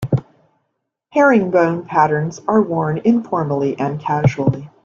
Herringbone 1.11 1.85
patterns 1.85 2.41
are 2.47 2.59
worn 2.59 2.97
informally 3.05 3.77
and 3.77 3.99
casually. 3.99 4.67